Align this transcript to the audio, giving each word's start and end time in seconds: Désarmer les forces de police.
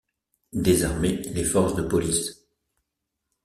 Désarmer 0.53 1.17
les 1.17 1.43
forces 1.43 1.75
de 1.75 1.83
police. 1.83 2.43